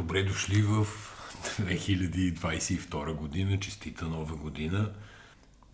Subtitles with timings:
[0.00, 0.86] Добре дошли в
[1.60, 4.92] 2022 година, честита нова година.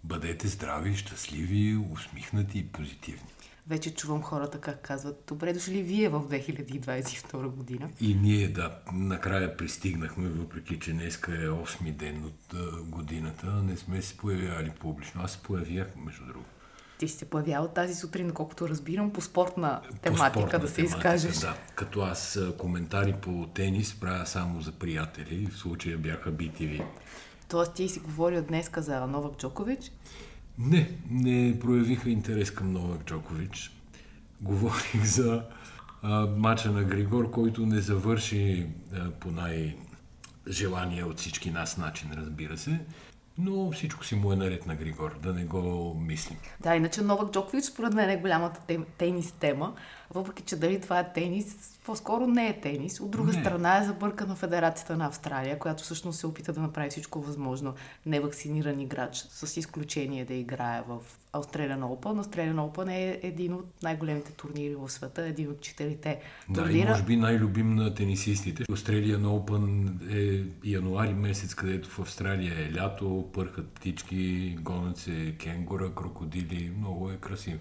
[0.04, 3.30] Бъдете здрави, щастливи, усмихнати и позитивни.
[3.66, 7.88] Вече чувам хората как казват, добре дошли вие в 2022 година.
[8.00, 12.54] И ние, да, накрая пристигнахме, въпреки че днеска е 8 ден от
[12.86, 15.22] годината, не сме се появявали публично.
[15.24, 16.55] Аз се появях, между другото.
[16.98, 20.74] Ти си се появял тази сутрин, колкото разбирам, по спортна тематика По спортна да се
[20.74, 21.36] тематика, изкажеш.
[21.36, 26.84] Да, като аз коментари по тенис правя само за приятели, в случая бяха BTV.
[27.48, 29.92] Тоест ти си говорил днеска за Новак Джокович.
[30.58, 33.72] Не, не проявиха интерес към Новак Джокович.
[34.40, 35.42] Говорих за
[36.02, 42.58] а, мача на Григор, който не завърши а, по най-желания от всички нас начин, разбира
[42.58, 42.80] се.
[43.38, 46.38] Но всичко си му е наред на Григор, да не го мислим.
[46.60, 49.74] Да, иначе Новак Джокович според мен е голямата тем, тенис тема,
[50.14, 53.00] въпреки че дали това е тенис, по-скоро не е тенис.
[53.00, 53.40] От друга Не.
[53.40, 57.74] страна е забъркана Федерацията на Австралия, която всъщност се опита да направи всичко възможно
[58.06, 60.98] невакциниран играч, с изключение да играе в
[61.36, 62.22] Australian Open.
[62.22, 66.90] Australian Open е един от най-големите турнири в света, един от четирите Да, и турнира.
[66.90, 68.64] може би най-любим на тенисистите.
[68.64, 75.94] Australian Open е януари месец, където в Австралия е лято, пърхат птички, гонят се кенгура,
[75.94, 76.72] крокодили.
[76.78, 77.58] Много е красиво.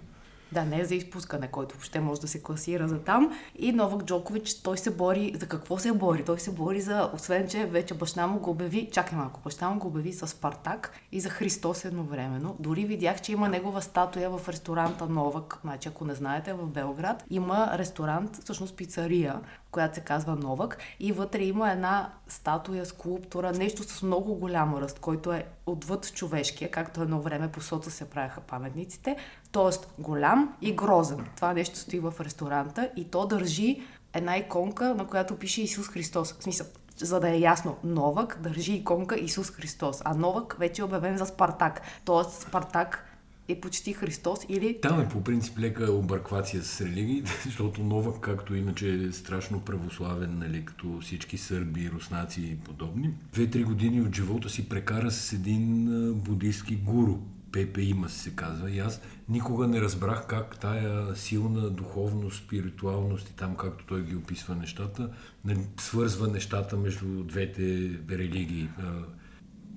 [0.51, 3.37] Да, не е за изпускане, който въобще може да се класира за там.
[3.55, 6.23] И Новак Джокович, той се бори, за какво се бори?
[6.23, 9.79] Той се бори за, освен че вече баща му го обяви, чакай малко, баща му
[9.79, 12.55] го обяви с Спартак и за Христос едновременно.
[12.59, 17.23] Дори видях, че има негова статуя в ресторанта Новак, значи ако не знаете, в Белград.
[17.29, 19.39] Има ресторант, всъщност пицария,
[19.75, 24.99] която се казва Новак и вътре има една статуя, скулптура, нещо с много голям ръст,
[24.99, 29.17] който е отвъд човешкия, както едно време по соца се правяха паметниците,
[29.51, 30.01] т.е.
[30.01, 31.27] голям и грозен.
[31.35, 33.81] Това нещо стои в ресторанта и то държи
[34.13, 36.33] една иконка, на която пише Исус Христос.
[36.33, 40.85] В смисъл, за да е ясно, Новак държи иконка Исус Христос, а Новак вече е
[40.85, 41.81] обявен за Спартак.
[42.05, 42.31] Т.е.
[42.31, 43.14] Спартак
[43.47, 48.55] е почти Христос или Там е по принцип лека обърквация с религии, защото Новак, както
[48.55, 54.49] иначе е страшно православен, нали, като всички сърби, руснаци и подобни, две-три години от живота
[54.49, 57.17] си прекара с един а, буддийски гуру.
[57.51, 58.71] Пепе има се казва.
[58.71, 64.15] И аз никога не разбрах как тая силна духовност, спиритуалност и там, както той ги
[64.15, 65.09] описва нещата,
[65.45, 67.63] нали, свързва нещата между двете
[68.09, 68.69] религии.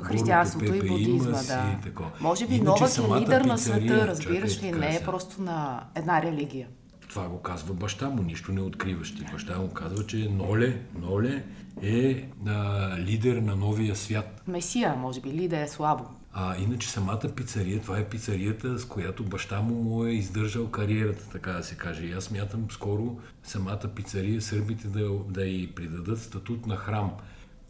[0.03, 1.76] Християнството и будизма, да.
[1.78, 2.10] и такова.
[2.20, 6.22] Може би Новак е лидер на света, разбираш чакай, ли, не е просто на една
[6.22, 6.66] религия.
[7.09, 9.25] Това го казва баща му, нищо не откриваш ти.
[9.32, 11.44] Баща му казва, че Ноле, Ноле
[11.82, 14.42] е а, лидер на новия свят.
[14.47, 16.04] Месия, може би, лидер е слабо.
[16.32, 21.28] А иначе самата пицария, това е пицарията, с която баща му му е издържал кариерата,
[21.32, 22.04] така да се каже.
[22.04, 27.10] И аз мятам скоро самата пицария, сърбите да, да й придадат статут на храм.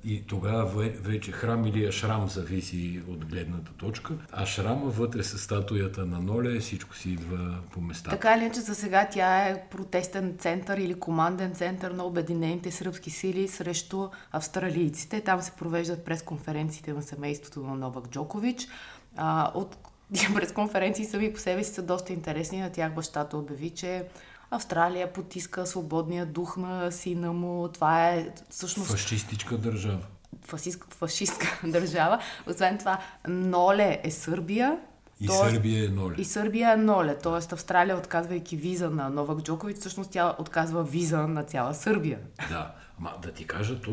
[0.05, 4.15] И тогава ве- вече храм или ашрам зависи от гледната точка.
[4.33, 8.11] А шрама вътре с статуята на Ноле, всичко си идва по места.
[8.11, 13.11] Така или иначе за сега тя е протестен център или команден център на Обединените сръбски
[13.11, 15.21] сили срещу австралийците.
[15.21, 18.69] Там се провеждат пресконференциите на семейството на Новак Джокович.
[19.17, 19.77] А, от
[20.35, 22.61] пресконференции сами по себе си са доста интересни.
[22.61, 24.05] На тях бащата обяви, че
[24.51, 27.69] Австралия потиска свободния дух на сина му.
[27.69, 29.99] Това е всъщност Фашистичка държава.
[30.43, 32.19] фашистка, фашистка държава.
[32.47, 32.99] Освен това,
[33.29, 34.79] Ноле е Сърбия.
[35.21, 36.15] И Тоест- Сърбия е Ноле.
[36.19, 37.53] И Сърбия е ноле, т.е.
[37.53, 42.19] Австралия, отказвайки виза на Новак Джокович, всъщност тя отказва виза на цяла Сърбия.
[42.49, 43.91] Да, ама да ти кажа, то,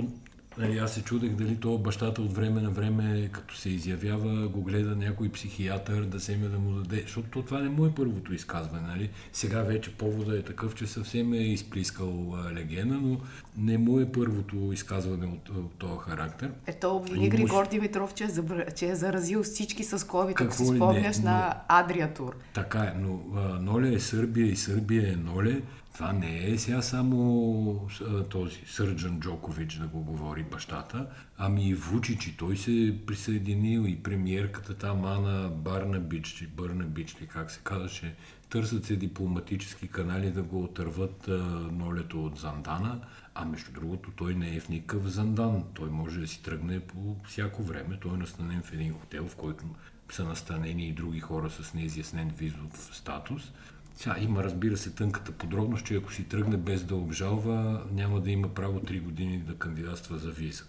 [0.57, 4.61] нали, аз се чудех дали то бащата от време на време, като се изявява, го
[4.61, 8.33] гледа някой психиатър да вземе да му даде, защото то това не му е първото
[8.33, 9.09] изказване, нали?
[9.33, 13.19] Сега вече повода е такъв, че съвсем е изплискал а, легена, но
[13.57, 16.51] не му е първото изказване от, от този характер.
[16.67, 18.65] Ето обвини Григор Димитров, че е, забр...
[18.75, 22.35] че е заразил всички с COVID, ако си ли спомняш не, на Адрия Тур.
[22.53, 25.61] Така е, но а, Ноле е Сърбия и Сърбия е Ноле.
[25.95, 27.89] Това не е сега само
[28.29, 31.07] този Сърджан Джокович да го говори бащата,
[31.37, 37.51] ами и Вучич, и той се присъединил и премиерката там Ана Барнабич, Бърнабич, ли как
[37.51, 38.15] се казваше,
[38.49, 41.31] търсят се дипломатически канали да го отърват а,
[41.71, 43.01] Нолето от Зандана,
[43.35, 47.15] а между другото той не е в никакъв Зандан, той може да си тръгне по
[47.27, 49.65] всяко време, той е настанен в един хотел, в който
[50.11, 53.51] са настанени и други хора с неизяснен визов статус.
[53.95, 58.31] Сега има, разбира се, тънката подробност, че ако си тръгне без да обжалва, няма да
[58.31, 60.63] има право 3 години да кандидатства за виза.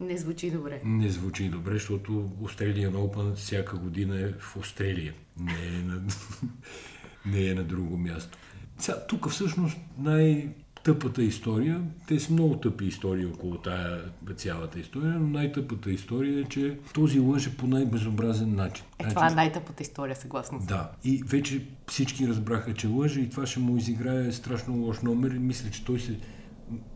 [0.00, 0.80] Не звучи добре.
[0.84, 2.12] Не звучи добре, защото
[2.42, 6.02] Australian Open всяка година е в Австралия, не е на,
[7.26, 8.38] не е на друго място.
[8.78, 10.48] Сега, тук всъщност най-
[10.86, 14.00] най-тъпата история, те са много тъпи истории около тая
[14.36, 18.84] цялата история, но най-тъпата история е, че този лъже по най-безобразен начин.
[18.98, 20.58] Е, значи, това е най-тъпата история, съгласно.
[20.58, 25.30] Да, и вече всички разбраха, че лъже и това ще му изиграе страшно лош номер
[25.30, 26.18] и мисля, че той се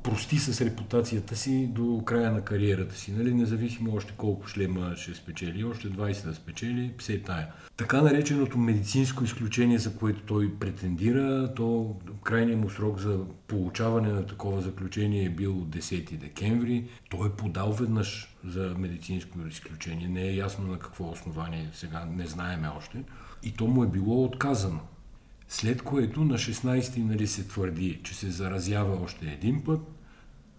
[0.02, 3.12] прости с репутацията си до края на кариерата си.
[3.12, 3.34] Нали?
[3.34, 7.48] Независимо още колко шлема ще спечели, още 20 да спечели, все тая.
[7.76, 14.26] Така нареченото медицинско изключение, за което той претендира, то крайният му срок за получаване на
[14.26, 16.84] такова заключение е бил 10 декември.
[17.10, 20.08] Той е подал веднъж за медицинско изключение.
[20.08, 23.04] Не е ясно на какво основание, сега не знаеме още.
[23.42, 24.80] И то му е било отказано.
[25.52, 29.80] След което на 16 нали, се твърди, че се заразява още един път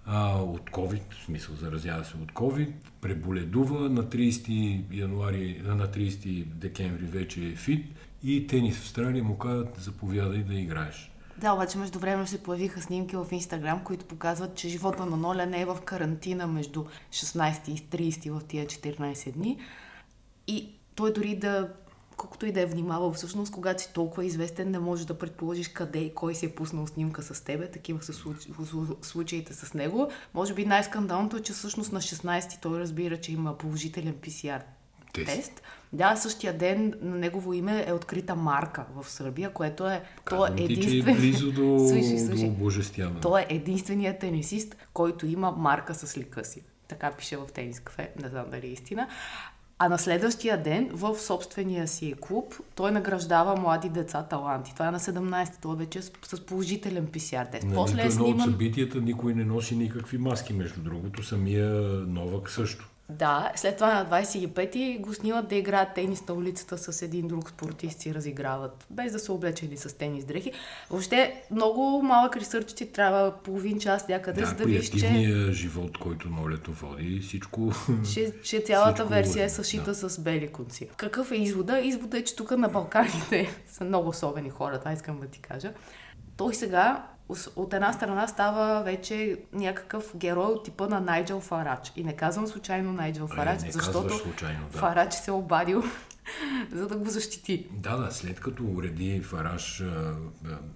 [0.05, 2.71] а, от COVID, в смисъл заразява се от COVID,
[3.01, 7.85] преболедува на 30 януари, на 30 декември вече е фит
[8.23, 11.11] и тенис в Австралия му казват заповядай да играеш.
[11.37, 15.45] Да, обаче между време се появиха снимки в Инстаграм, които показват, че живота на Ноля
[15.45, 19.57] не е в карантина между 16 и 30 в тия 14 дни.
[20.47, 21.69] И той дори да
[22.21, 25.99] колкото и да е внимавал, всъщност, когато си толкова известен, не можеш да предположиш къде
[25.99, 27.71] и кой си е пуснал снимка с тебе.
[27.71, 28.13] Такива са
[29.01, 30.11] случаите с него.
[30.33, 34.61] Може би най-скандалното е, че всъщност на 16 той разбира, че има положителен PCR
[35.13, 35.27] тест.
[35.27, 35.61] тест.
[35.93, 40.03] Да, същия ден на негово име е открита марка в Сърбия, което е...
[40.29, 41.15] то е единствен...
[41.15, 42.49] Ти, близо до, слушай, слушай.
[42.49, 43.19] до божествяване.
[43.19, 46.63] Той е единственият тенисист, който има марка с лика си.
[46.87, 49.07] Така пише в тенис кафе, не знам дали е истина.
[49.83, 54.73] А на следващия ден в собствения си клуб той награждава млади деца таланти.
[54.73, 56.11] Това е на 17 това вече е с,
[56.45, 57.67] положителен PCR тест.
[57.67, 58.33] На После е сниман...
[58.33, 61.69] от събитията никой не носи никакви маски, между другото, самия
[62.07, 62.90] Новак също.
[63.11, 67.49] Да, след това на 25-ти го снимат да играят тенис на улицата с един друг
[67.49, 70.51] спортист си разиграват, без да са облечени с тенис дрехи.
[70.89, 75.51] Въобще много малък ресърч ти трябва половин час някъде, да, за да видиш, че...
[75.51, 77.71] живот, който молето води, всичко...
[78.13, 80.09] Че, че цялата всичко версия е съшита да.
[80.09, 80.89] с бели конци.
[80.97, 81.79] Какъв е извода?
[81.79, 85.73] Извода е, че тук на Балканите са много особени хора, това искам да ти кажа.
[86.37, 87.07] Той сега
[87.55, 91.91] от една страна става вече някакъв герой от типа на Найджел Фарач.
[91.95, 94.77] И не казвам случайно Найджел е, Фарач, не защото случайно, да.
[94.77, 95.83] Фарач се е обадил
[96.71, 97.67] за да го защити.
[97.71, 99.83] Да, да, след като уреди Фараш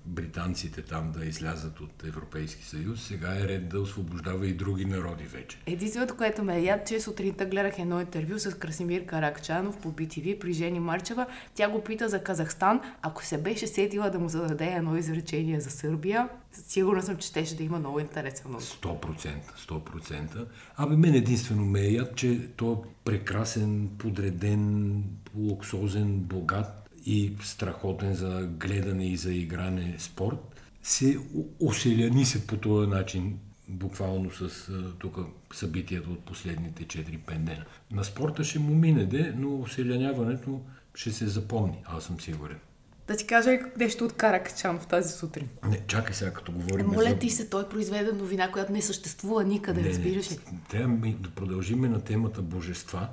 [0.05, 5.23] британците там да излязат от Европейски съюз, сега е ред да освобождава и други народи
[5.23, 5.57] вече.
[5.65, 10.39] Единственото, което ме е яд, че сутринта гледах едно интервю с Красимир Каракчанов по BTV
[10.39, 11.25] при Жени Марчева.
[11.55, 12.81] Тя го пита за Казахстан.
[13.01, 16.29] Ако се беше сетила да му зададе едно изречение за Сърбия,
[16.67, 19.33] сигурна съм, че щеше да има много интересен 100%,
[19.67, 20.45] 100%.
[20.77, 25.03] Абе, мен единствено ме е яд, че то прекрасен, подреден,
[25.35, 30.37] луксозен, богат и страхотен за гледане и за игране спорт,
[30.83, 31.17] се
[31.59, 35.17] оселяни се по този начин, буквално с тук
[35.53, 37.65] събитията от последните 4-5 дена.
[37.91, 40.61] На спорта ще му мине, де, но оселяняването
[40.95, 42.59] ще се запомни, аз съм сигурен.
[43.07, 45.49] Да ти кажа нещо от Каракачан в тази сутрин.
[45.69, 46.85] Не, чакай сега, като говорим.
[46.85, 47.17] Моля за...
[47.17, 50.39] ти се, той произведе новина, която не съществува никъде, не, разбираш ли?
[50.69, 53.07] Трябва да продължим на темата божества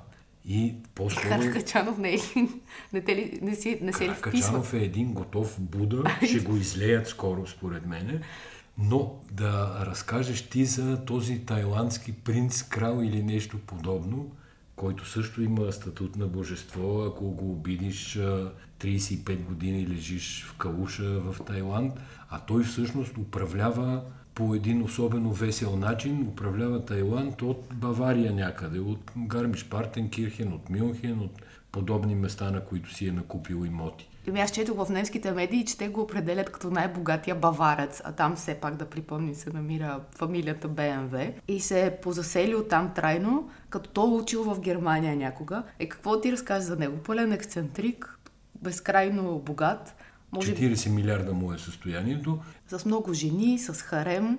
[0.45, 1.29] и по-скоро...
[1.29, 2.49] Каракачанов не е ли?
[2.93, 4.09] Не, те ли, не, си, не се ли?
[4.09, 8.21] Каракачанов е един готов Буда, ще го излеят скоро, според мене.
[8.79, 14.31] Но да разкажеш ти за този тайландски принц, крал или нещо подобно,
[14.77, 18.21] който също има статут на божество, ако го обидиш
[18.83, 21.93] 35 години лежиш в калуша в Тайланд,
[22.31, 24.03] а той всъщност управлява
[24.35, 31.21] по един особено весел начин, управлява Тайланд от Бавария някъде, от Гармиш Партенкирхен, от Мюнхен,
[31.21, 34.09] от подобни места, на които си е накупил имоти.
[34.29, 38.37] Ами аз четох в немските медии, че те го определят като най-богатия баварец, а там
[38.37, 43.91] все пак да припомним се намира фамилията БМВ и се е позаселил там трайно, като
[43.91, 45.63] той е учил в Германия някога.
[45.79, 46.97] Е, какво ти разкажеш за него?
[46.99, 48.19] Пълен ексцентрик,
[48.63, 49.95] безкрайно богат.
[50.33, 50.55] Може...
[50.55, 52.39] 40 милиарда му е състоянието.
[52.69, 54.39] С много жени, с харем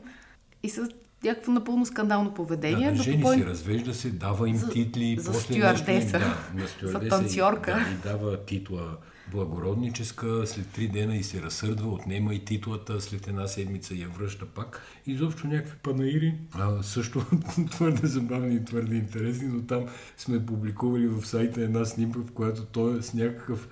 [0.63, 0.89] и с
[1.23, 2.91] някакво напълно скандално поведение.
[2.91, 3.33] Да, да жени по...
[3.33, 5.17] се, развежда се, дава им титли.
[5.19, 6.19] За, после стюардеса.
[6.53, 6.99] Да, на стюардеса.
[6.99, 7.71] За танцорка.
[7.71, 8.97] Да, и дава титла
[9.31, 14.45] благородническа, след три дена и се разсърдва, отнема и титлата, след една седмица я връща
[14.45, 14.81] пак.
[15.05, 17.25] Изобщо някакви панаири, а, също
[17.71, 19.85] твърде забавни и твърде интересни, но там
[20.17, 23.67] сме публикували в сайта една снимка, в която той е с някакъв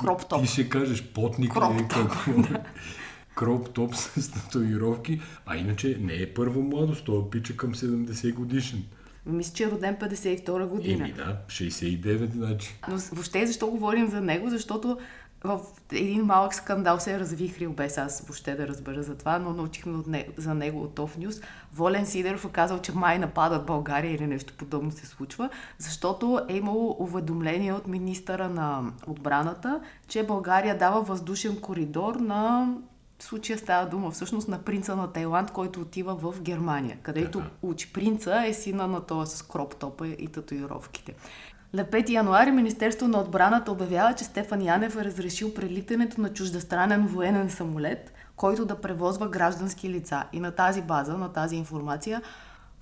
[0.00, 0.40] Кроп топ.
[0.42, 2.32] Ти ще кажеш потник или какво.
[3.34, 5.20] Кроп топ с татуировки.
[5.46, 8.84] А иначе не е първа младост, той пича към 70 годишен.
[9.26, 11.04] Мисля, че е роден 52 година.
[11.04, 12.78] Еми да, 69 значи.
[12.88, 14.50] Но въобще защо говорим за него?
[14.50, 14.98] Защото
[15.44, 15.60] в
[15.92, 19.98] един малък скандал се е развихрил, без аз въобще да разбера за това, но научихме
[19.98, 21.40] от не, за него от Тоф Нюс.
[21.74, 26.56] Волен Сидеров е казал, че май нападат България или нещо подобно се случва, защото е
[26.56, 32.74] имало уведомление от министъра на отбраната, че България дава въздушен коридор на
[33.22, 37.50] в случая става дума всъщност на принца на Тайланд, който отива в Германия, където така.
[37.62, 41.14] учи принца е сина на този с кроп топа и татуировките.
[41.74, 47.06] На 5 януари Министерство на отбраната обявява, че Стефан Янев е разрешил прелитането на чуждестранен
[47.06, 50.24] военен самолет, който да превозва граждански лица.
[50.32, 52.22] И на тази база, на тази информация,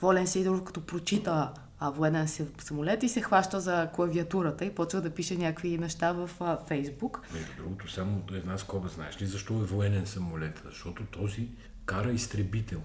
[0.00, 2.28] Волен Сидоров, като прочита а, военен
[2.58, 7.22] самолет и се хваща за клавиатурата и почва да пише някакви неща в а, Фейсбук.
[7.32, 10.62] Между другото, само една скоба, знаеш ли защо е военен самолет?
[10.64, 11.48] Защото този
[11.84, 12.80] кара изтребител.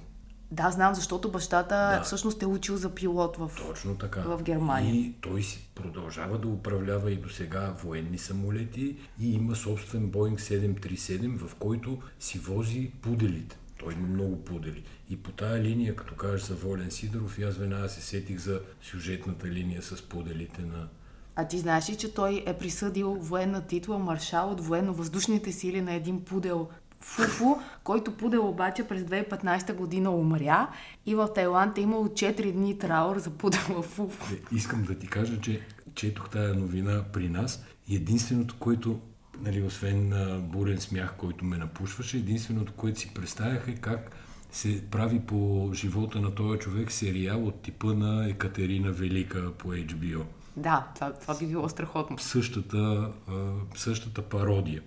[0.56, 2.02] Да, знам, защото бащата да.
[2.04, 4.22] всъщност е учил за пилот в, Точно така.
[4.22, 4.96] в Германия.
[4.96, 10.40] И той си продължава да управлява и до сега военни самолети и има собствен Boeing
[10.40, 13.58] 737, в който си вози пуделите.
[13.78, 14.84] Той има много пудели.
[15.10, 19.48] И по тая линия, като кажеш за Волен Сидоров, аз веднага се сетих за сюжетната
[19.48, 20.88] линия с пуделите на
[21.36, 25.94] а ти знаеш ли, че той е присъдил военна титла маршал от военно-въздушните сили на
[25.94, 30.70] един пудел Фуфу, който пудел обаче през 2015 година умря
[31.06, 34.36] и в Тайланд е имало 4 дни траур за пудела Фуфу.
[34.52, 35.62] Искам да ти кажа, че
[35.96, 39.00] четох тая новина при нас и единственото, което
[39.42, 44.12] нали, освен а, бурен смях, който ме напушваше, единственото, което си представях е как
[44.52, 50.24] се прави по живота на този човек сериал от типа на Екатерина Велика по HBO.
[50.58, 52.20] Да, това, това би било страхотно.
[52.20, 53.34] Същата, а,
[53.76, 54.82] същата пародия.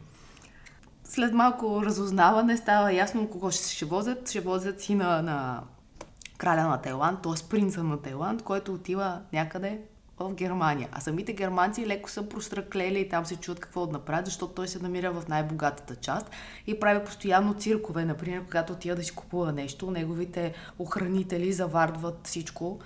[1.11, 4.31] След малко разузнаване става ясно кого ще, ще возят.
[4.31, 5.62] Ще возят сина на
[6.38, 7.49] краля на Тайланд, т.е.
[7.49, 9.81] принца на Тайланд, който отива някъде
[10.19, 10.88] в Германия.
[10.93, 14.69] А самите германци леко са простръклели и там се чуят какво да направят, защото той
[14.69, 16.31] се намира в най-богатата част
[16.67, 18.05] и прави постоянно циркове.
[18.05, 22.79] Например, когато отива да си купува нещо, неговите охранители завардват всичко.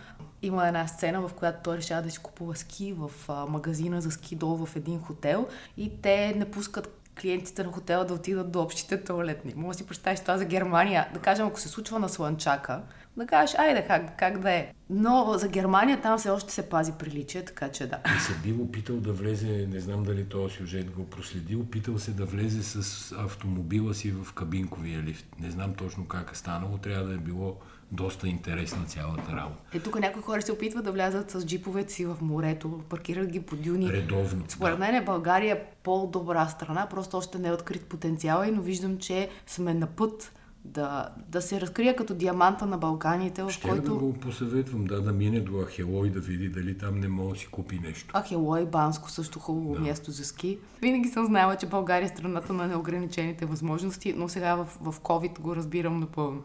[0.42, 3.10] Има една сцена, в която той решава да си купува ски в
[3.48, 8.14] магазина за ски долу в един хотел и те не пускат клиентите на хотела да
[8.14, 9.52] отидат до общите туалетни.
[9.56, 11.08] Може да си представиш това за Германия.
[11.14, 12.82] Да кажем, ако се случва на Слънчака,
[13.16, 14.72] да кажеш, айде, как, как да е.
[14.90, 17.98] Но за Германия там все още се пази приличие, така че да.
[18.16, 22.10] И се бил опитал да влезе, не знам дали този сюжет го проследил, опитал се
[22.10, 25.26] да влезе с автомобила си в кабинковия лифт.
[25.40, 27.56] Не знам точно как е станало, трябва да е било
[27.92, 29.60] доста интересна цялата работа.
[29.74, 33.40] Е, тук някои хора се опитват да влязат с джиповете си в морето, паркират ги
[33.40, 33.92] по дюни.
[33.92, 34.44] Редовно.
[34.48, 34.84] Според да.
[34.84, 39.74] мен е България по-добра страна, просто още не е открит потенциала, но виждам, че сме
[39.74, 40.32] на път
[40.64, 43.82] да, да се разкрия като диаманта на Балканите, в Ще който...
[43.82, 47.40] да го посъветвам, да, да мине до Ахелой да види дали там не може да
[47.40, 48.14] си купи нещо.
[48.20, 49.80] Ахелой, Банско, също хубаво да.
[49.80, 50.58] място за ски.
[50.80, 55.40] Винаги съм знала, че България е страната на неограничените възможности, но сега в, в COVID
[55.40, 56.42] го разбирам напълно.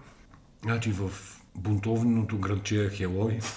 [0.63, 1.11] Значи в
[1.55, 3.39] бунтовното градче Ахелой.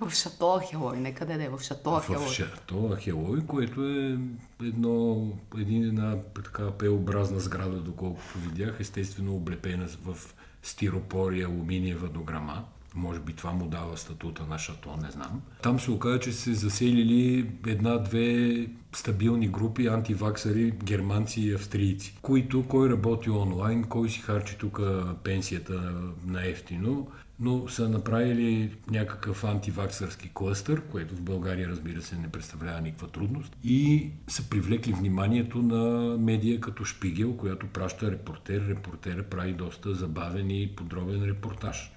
[0.00, 2.26] В Шато Ахелой, нека да е в Шато Ахелой.
[2.26, 4.18] В Шато Ахелой, което е
[4.66, 5.28] едно,
[5.58, 10.16] един, една така пеобразна сграда, доколкото видях, естествено облепена в
[10.62, 12.64] стиропор и алуминиева дограма.
[12.94, 15.42] Може би това му дава статута на шато, не знам.
[15.62, 22.90] Там се оказа, че се заселили една-две стабилни групи антиваксари, германци и австрийци, които кой
[22.90, 24.80] работи онлайн, кой си харчи тук
[25.24, 25.92] пенсията
[26.26, 27.06] на ефтино
[27.40, 33.56] но са направили някакъв антиваксърски клъстър, което в България, разбира се, не представлява никаква трудност,
[33.64, 38.66] и са привлекли вниманието на медия като Шпигел, която праща репортер.
[38.68, 41.92] Репортера прави доста забавен и подробен репортаж.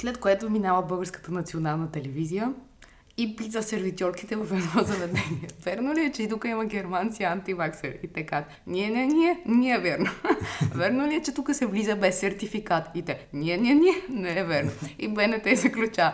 [0.00, 2.52] След което минава Българската национална телевизия
[3.16, 5.48] и пита сервитьорките в едно заведение.
[5.64, 7.98] Верно ли е, че и тук има германци антиваксери?
[8.02, 10.10] И така, ние, не, ние, ние е верно.
[10.74, 12.84] верно ли е, че тук се влиза без сертификат?
[12.94, 14.70] И те, ние, ние, ние, не е верно.
[14.98, 16.12] И БНТ заключа,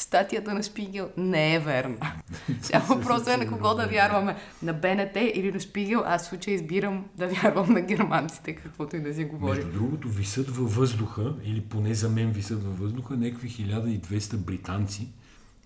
[0.00, 2.12] статията на Шпигел не е верна.
[2.62, 4.36] Сега въпросът е на кого да вярваме.
[4.62, 6.02] На БНТ или на Шпигел.
[6.06, 9.56] Аз в случай избирам да вярвам на германците, каквото и да си говори.
[9.56, 15.08] Между другото, висят във въздуха, или поне за мен висят във въздуха, някакви 1200 британци,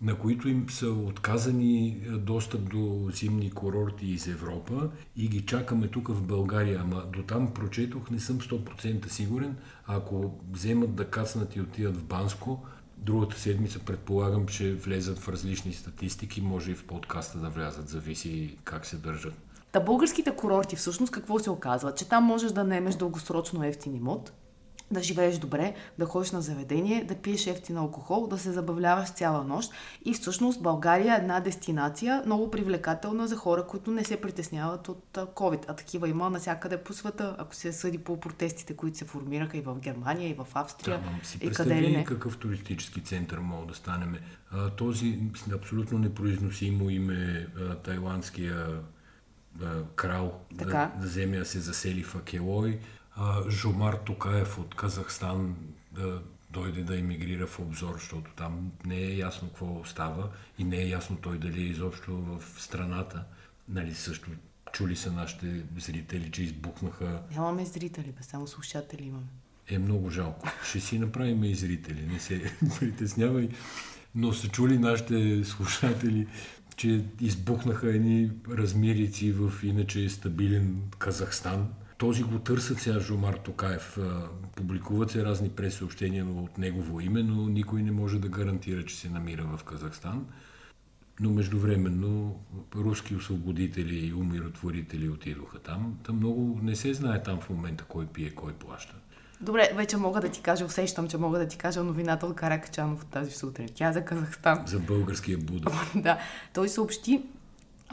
[0.03, 5.89] на които им са отказани е, достъп до зимни курорти из Европа и ги чакаме
[5.89, 6.81] тук в България.
[6.83, 9.57] Ама до там прочетох, не съм 100% сигурен.
[9.87, 12.67] Ако вземат да кацнат и отидат в Банско,
[13.03, 18.59] другата седмица предполагам, че влезат в различни статистики, може и в подкаста да влязат, зависи
[18.65, 19.35] как се държат.
[19.73, 21.95] Та българските курорти всъщност какво се оказва?
[21.95, 24.33] Че там можеш да наемеш дългосрочно ефтин имот,
[24.91, 29.45] да живееш добре, да ходиш на заведение, да пиеш ефтин алкохол, да се забавляваш цяла
[29.45, 29.73] нощ.
[30.05, 35.05] И всъщност България е една дестинация, много привлекателна за хора, които не се притесняват от
[35.15, 35.65] COVID.
[35.69, 39.61] А такива има навсякъде по света, ако се съди по протестите, които се формираха и
[39.61, 40.99] в Германия, и в Австрия.
[40.99, 42.05] Да, си и къде ли не.
[42.05, 44.17] какъв туристически център мога да станем.
[44.77, 45.19] този
[45.55, 47.47] абсолютно непроизносимо име
[47.85, 48.67] тайландския
[49.97, 50.93] крал така.
[51.01, 52.79] да, да се засели в Акелой
[53.49, 55.57] Жомар Токаев от Казахстан
[55.93, 60.77] да дойде да емигрира в обзор, защото там не е ясно какво става и не
[60.77, 63.25] е ясно той дали е изобщо в страната.
[63.69, 64.31] Нали, също
[64.73, 67.23] чули са нашите зрители, че избухнаха.
[67.33, 69.27] Нямаме зрители, бе, само слушатели имаме.
[69.69, 70.49] Е много жалко.
[70.65, 73.49] Ще си направим и зрители, не се притеснявай.
[74.15, 76.27] Но са чули нашите слушатели,
[76.77, 81.69] че избухнаха едни размерици в иначе стабилен Казахстан
[82.01, 83.99] този го търсят сега Жомар Токаев.
[84.57, 89.09] Публикуват се разни пресъобщения от негово име, но никой не може да гарантира, че се
[89.09, 90.27] намира в Казахстан.
[91.21, 92.41] Но междувременно
[92.77, 95.99] руски освободители и умиротворители отидоха там.
[96.03, 98.95] Там много не се знае там в момента кой пие, кой плаща.
[99.41, 103.05] Добре, вече мога да ти кажа, усещам, че мога да ти кажа новината от Каракачанов
[103.05, 103.69] тази сутрин.
[103.75, 104.63] Тя е за Казахстан.
[104.67, 105.71] За българския Буда.
[105.95, 106.19] да.
[106.55, 107.23] Той съобщи,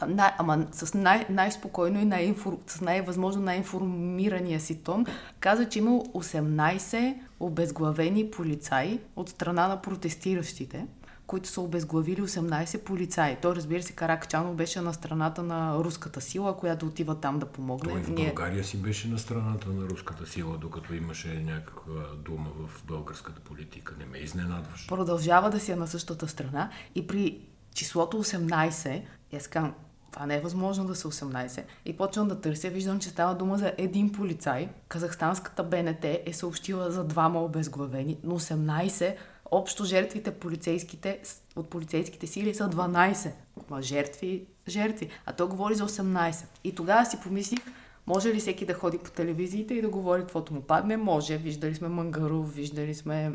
[0.08, 2.58] най, ама с най- най-спокойно и най-инфор...
[2.68, 5.06] с най-възможно най-информирания си тон,
[5.40, 10.86] каза, че имал 18 обезглавени полицаи от страна на протестиращите,
[11.28, 13.38] които са обезглавили 18 полицаи.
[13.42, 17.94] Той, разбира се, Каракчанов беше на страната на руската сила, която отива там да помогне.
[17.94, 22.84] Той в България си беше на страната на руската сила, докато имаше някаква дума в
[22.86, 23.96] българската политика.
[24.00, 24.88] Не ме изненадваш.
[24.88, 27.42] Продължава да си е на същата страна и при
[27.76, 29.02] числото 18,
[29.36, 29.74] аз казвам,
[30.18, 31.64] това не е възможно да са 18.
[31.86, 34.70] И почвам да търся, виждам, че става дума за един полицай.
[34.88, 39.16] Казахстанската БНТ е съобщила за двама обезглавени, но 18
[39.52, 41.20] общо жертвите полицейските,
[41.56, 43.32] от полицейските сили са 12.
[43.70, 45.10] Ма жертви, жертви.
[45.26, 46.46] А той говори за 18.
[46.64, 47.60] И тогава си помислих,
[48.08, 50.98] може ли всеки да ходи по телевизиите и да говори каквото му падне?
[50.98, 51.38] Може.
[51.38, 53.32] Виждали сме Мангаров, виждали сме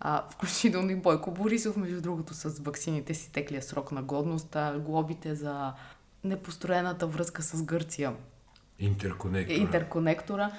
[0.00, 4.78] а, включително и Бойко Борисов, между другото, с ваксините си теклия срок на годност, а,
[4.78, 5.72] глобите за
[6.24, 8.12] непостроената връзка с Гърция.
[8.78, 9.56] Интерконектора.
[9.58, 10.50] Интерконектора.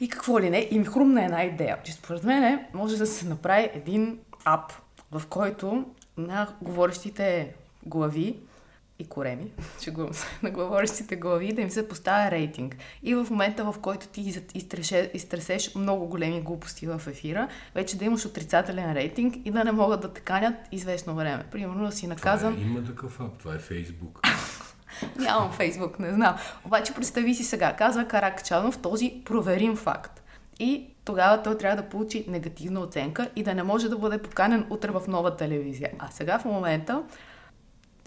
[0.00, 3.28] И какво ли не, и ми хрумна една идея, че според мен може да се
[3.28, 4.72] направи един ап,
[5.12, 5.84] в който
[6.16, 7.54] на говорещите
[7.86, 8.36] глави
[8.98, 9.50] и кореми,
[9.90, 10.10] го
[10.42, 12.76] на говорещите глави да им се поставя рейтинг.
[13.02, 14.42] И в момента, в който ти
[15.14, 20.00] изтресеш много големи глупости в ефира, вече да имаш отрицателен рейтинг и да не могат
[20.00, 21.44] да те канят известно време.
[21.50, 22.54] Примерно да си наказан.
[22.54, 24.20] Това е, има такъв ап, това е Фейсбук.
[25.18, 26.36] Нямам Фейсбук, не знам.
[26.64, 30.22] Обаче представи си сега, казва Каракчанов този проверим факт.
[30.60, 34.66] И тогава той трябва да получи негативна оценка и да не може да бъде поканен
[34.70, 35.90] утре в нова телевизия.
[35.98, 37.02] А сега в момента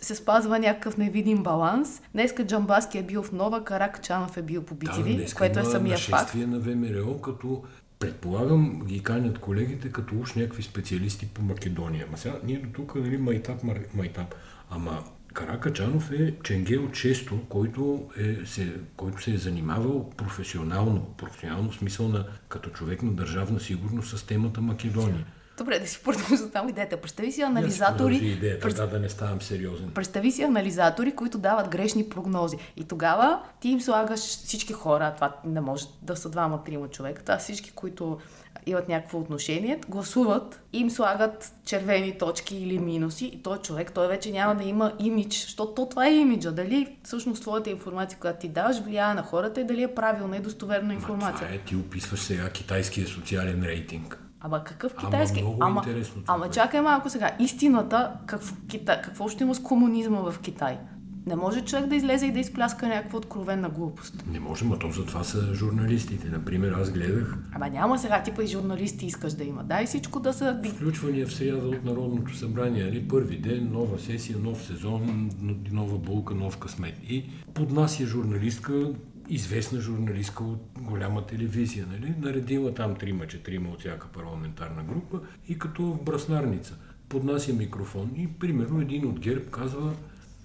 [0.01, 2.01] се спазва някакъв невидим баланс.
[2.13, 5.97] Днеска Джамбаски е бил в нова, Каракчанов е бил по BTV, да, което е самия
[5.97, 6.36] факт.
[6.36, 7.63] на ВМРО, като
[7.99, 12.08] предполагам ги канят колегите като уж някакви специалисти по Македония.
[12.12, 14.36] Ма сега ние до тук, нали, майтап, майтап.
[14.69, 22.07] Ама Каракачанов е Ченгел Често, който, е, се, който се е занимавал професионално, професионално смисъл
[22.07, 25.25] на, като човек на държавна сигурност с темата Македония.
[25.57, 26.97] Добре, да си продължа там идеята.
[26.97, 28.15] Представи си анализатори.
[28.15, 28.75] Идеята, пред...
[28.75, 29.91] да, да не ставам сериозен.
[29.91, 32.57] Представи си анализатори, които дават грешни прогнози.
[32.77, 37.37] И тогава ти им слагаш всички хора, това не може да са двама-трима човека, това
[37.37, 38.17] всички, които
[38.65, 44.31] имат някакво отношение, гласуват, им слагат червени точки или минуси и той човек, той вече
[44.31, 46.51] няма да има имидж, защото това е имиджа.
[46.51, 50.39] Дали всъщност твоята информация, която ти даваш, влияе на хората и дали е правилна и
[50.39, 51.47] достоверна информация.
[51.47, 54.17] това е, ти описваш сега китайския социален рейтинг.
[54.43, 55.39] Ама какъв китайски?
[55.39, 57.32] Ама, много ама, интересно ама чакай малко сега.
[57.39, 60.80] Истината, какво, Китай, какво ще има с комунизма в Китай?
[61.25, 64.23] Не може човек да излезе и да изпляска някаква откровенна глупост.
[64.32, 66.30] Не може, но то затова са журналистите.
[66.30, 67.38] Например, аз гледах...
[67.54, 69.63] Ама няма сега типа и журналисти искаш да има.
[69.63, 70.62] Дай всичко да са...
[70.75, 72.84] Включвания в сряда от Народното събрание.
[72.84, 73.08] Нали?
[73.08, 75.30] Първи ден, нова сесия, нов сезон,
[75.71, 76.95] нова булка, нов късмет.
[77.10, 78.91] И под нас е журналистка,
[79.29, 81.88] известна журналистка от голяма телевизия.
[81.91, 82.13] Нали?
[82.19, 86.77] Наредила там трима-четирима от всяка парламентарна група и като в браснарница.
[87.10, 89.93] Поднася микрофон и примерно един от ГЕРБ казва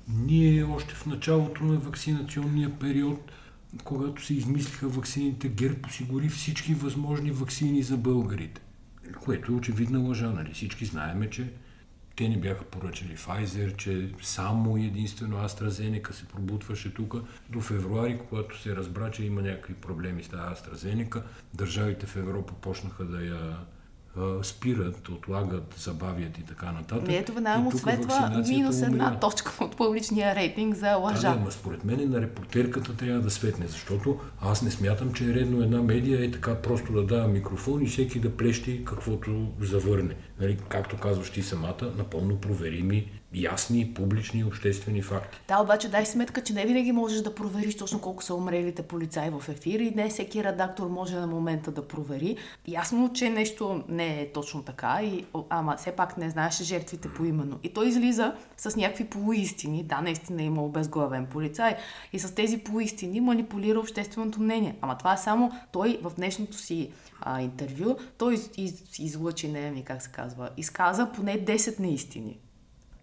[0.09, 3.33] ние още в началото на вакцинационния период,
[3.85, 8.61] когато се измислиха вакцините, ГЕРБ осигури всички възможни вакцини за българите.
[9.25, 10.53] Което е очевидна лъжа, нали?
[10.53, 11.53] Всички знаеме, че
[12.17, 17.15] те не бяха поръчали Pfizer, че само единствено AstraZeneca се пробутваше тук.
[17.51, 21.23] До февруари, когато се разбра, че има някакви проблеми с тази AstraZeneca,
[21.55, 23.57] държавите в Европа почнаха да я
[24.43, 27.09] спират, отлагат, забавят и така нататък.
[27.09, 31.35] Ето веднага му светва минус една точка от публичния рейтинг за лъжа.
[31.35, 35.35] Да, но според мен на репортерката трябва да светне, защото аз не смятам, че е
[35.35, 40.15] редно една медия е така просто да дава микрофон и всеки да плещи каквото завърне.
[40.41, 45.41] Нали, както казваш ти самата, напълно проверими ясни, публични, обществени факти.
[45.49, 49.31] Да, обаче дай сметка, че не винаги можеш да провериш точно колко са умрелите полицаи
[49.31, 52.37] в ефир и не всеки редактор може на момента да провери.
[52.69, 57.25] Ясно, че нещо не е точно така, и, ама все пак не знаеш жертвите по
[57.25, 57.59] именно.
[57.62, 59.83] И той излиза с някакви полуистини.
[59.83, 61.77] Да, наистина е имал безглавен полицай.
[62.12, 64.77] И с тези полуистини манипулира общественото мнение.
[64.81, 69.71] Ама това е само той в днешното си а, интервю, той из, из, излъчи, не
[69.71, 72.39] ми как се казва, изказа поне 10 неистини.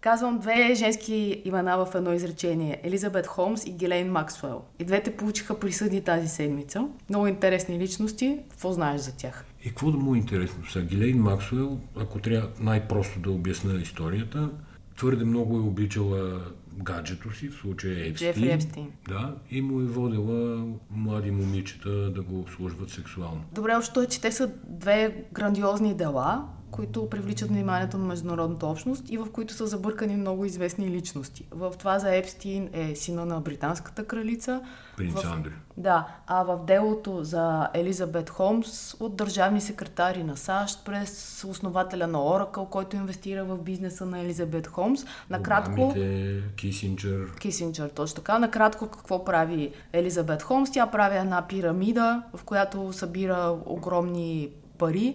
[0.04, 2.80] Казвам две женски имена в едно изречение.
[2.82, 4.62] Елизабет Холмс и Гелейн Максуел.
[4.78, 6.88] И двете получиха присъдни тази седмица.
[7.10, 8.38] Много интересни личности.
[8.50, 9.44] Какво знаеш за тях?
[9.64, 10.86] И какво да му е интересно сега?
[10.86, 14.50] Гелейн Максуел, ако трябва най-просто да обясна историята,
[14.96, 16.40] твърде много е обичала
[16.76, 18.32] гаджето си, в случая Епстин.
[18.32, 18.90] Джефри Епстин.
[19.08, 23.44] Да, и му е водила млади момичета да го обслужват сексуално.
[23.52, 29.10] Добре, още е, че те са две грандиозни дела, които привличат вниманието на международната общност
[29.10, 31.44] и в които са забъркани много известни личности.
[31.50, 34.60] В това за Епстин е сина на британската кралица.
[34.96, 35.32] Принц в...
[35.32, 35.50] Андри.
[35.76, 42.18] Да, а в делото за Елизабет Холмс от държавни секретари на САЩ през основателя на
[42.18, 45.04] Oracle, който инвестира в бизнеса на Елизабет Холмс.
[45.30, 45.82] Накратко...
[45.82, 47.34] Обамите, Кисинджер.
[47.40, 48.38] Кисинджер, точно така.
[48.38, 50.70] Накратко какво прави Елизабет Холмс?
[50.70, 55.14] Тя прави една пирамида, в която събира огромни пари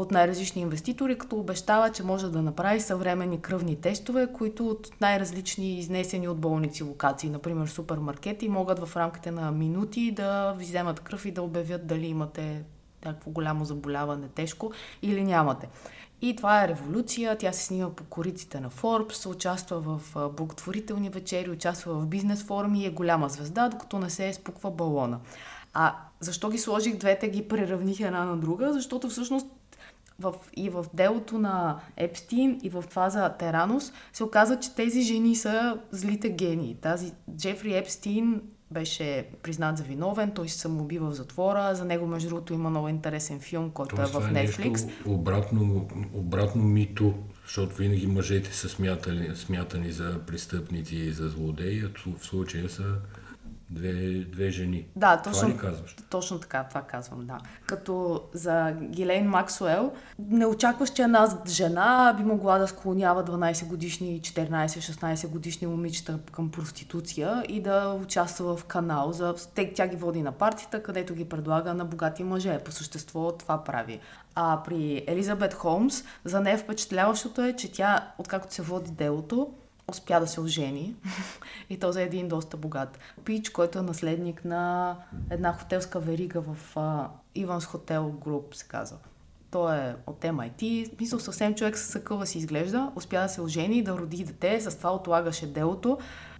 [0.00, 5.78] от най-различни инвеститори, като обещава, че може да направи съвременни кръвни тестове, които от най-различни
[5.78, 11.26] изнесени от болници локации, например супермаркети, могат в рамките на минути да ви вземат кръв
[11.26, 12.64] и да обявят дали имате
[13.04, 15.68] някакво голямо заболяване, тежко или нямате.
[16.22, 17.38] И това е революция.
[17.38, 20.00] Тя се снима по кориците на Forbes, участва в
[20.36, 25.20] благотворителни вечери, участва в бизнес форуми и е голяма звезда, докато не се спуква балона.
[25.74, 28.72] А защо ги сложих двете, ги преравних една на друга?
[28.72, 29.46] Защото всъщност
[30.18, 35.02] в, и в делото на Епстин, и в това за Теранус, се оказа, че тези
[35.02, 36.74] жени са злите гении.
[36.74, 41.74] Тази Джефри Епстин беше признат за виновен, той се самоуби в затвора.
[41.74, 44.68] За него, между другото, има много интересен филм, който Тоест, е в Netflix.
[44.68, 51.84] Нещо обратно, обратно мито, защото винаги мъжете са смятани, смятани за престъпници и за злодеи,
[51.84, 52.84] а в случая са
[53.70, 54.86] две, две жени.
[54.96, 55.96] Да, точно, това ли казваш?
[56.10, 57.38] Точно така, това казвам, да.
[57.66, 64.20] Като за Гилейн Максуел, не очакваш, че една жена би могла да склонява 12 годишни,
[64.20, 69.12] 14-16 годишни момичета към проституция и да участва в канал.
[69.12, 69.34] За...
[69.74, 72.58] Тя ги води на партията, където ги предлага на богати мъже.
[72.58, 74.00] По същество това прави.
[74.34, 79.52] А при Елизабет Холмс, за нея впечатляващото е, че тя, откакто се води делото,
[79.90, 80.94] успя да се ожени
[81.70, 84.96] и то за един доста богат пич, който е наследник на
[85.30, 86.76] една хотелска верига в
[87.34, 88.98] Иванс Хотел Груп, се казва.
[89.50, 93.78] Той е от MIT, мисъл съвсем човек с съкъва си изглежда, успя да се ожени
[93.78, 95.98] и да роди дете, с това отлагаше делото,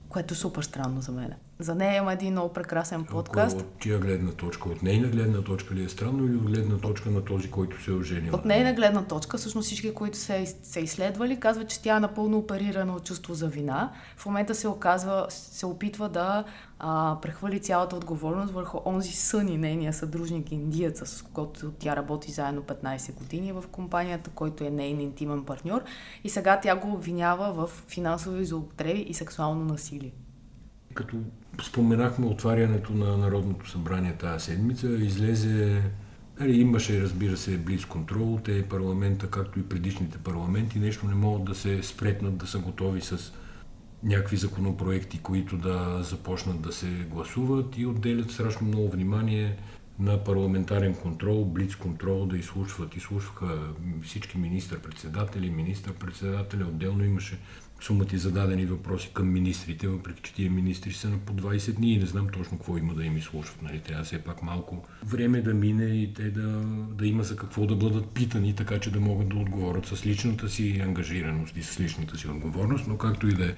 [0.08, 1.34] което е супер странно за мен.
[1.58, 3.60] За нея има един много прекрасен подкаст.
[3.60, 7.10] От тия гледна точка, от нейна гледна точка ли е странно или от гледна точка
[7.10, 8.34] на този, който се е оженил?
[8.34, 12.38] От нейна гледна точка, всъщност всички, които се, се изследвали, казват, че тя е напълно
[12.38, 13.92] оперирана от чувство за вина.
[14.16, 16.44] В момента се оказва, се опитва да
[16.78, 22.32] а, прехвърли цялата отговорност върху онзи сън и нейния съдружник индиец, с когото тя работи
[22.32, 25.82] заедно 15 години в компанията, който е нейн интимен партньор.
[26.24, 30.12] И сега тя го обвинява в финансови злоупотреби и сексуално насилие.
[30.96, 31.16] Като
[31.62, 35.82] споменахме отварянето на Народното събрание тази седмица, излезе
[36.40, 38.38] Нали, имаше, разбира се, близ контрол.
[38.44, 43.00] Те парламента, както и предишните парламенти, нещо не могат да се спретнат, да са готови
[43.00, 43.32] с
[44.02, 49.56] някакви законопроекти, които да започнат да се гласуват и отделят страшно много внимание
[49.98, 52.96] на парламентарен контрол, блиц контрол, да изслушват.
[52.96, 53.58] Изслушваха
[54.02, 56.64] всички министър-председатели, министър-председатели.
[56.64, 57.38] Отделно имаше
[57.80, 61.98] сумати зададени въпроси към министрите, въпреки че тия министри са на по 20 дни и
[61.98, 63.62] не знам точно какво има да им изслушват.
[63.62, 63.80] Нали?
[63.80, 66.48] Трябва все пак малко време да мине и те да,
[66.94, 70.48] да има за какво да бъдат питани, така че да могат да отговорят с личната
[70.48, 73.54] си ангажираност и с личната си отговорност, но както и да е.